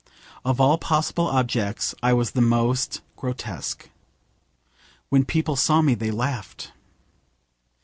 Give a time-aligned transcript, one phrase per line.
[0.43, 3.87] Of all possible objects I was the most grotesque.
[5.09, 6.71] When people saw me they laughed.